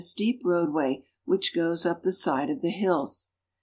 [0.03, 3.29] Steep roadway which goes up the side of the hills.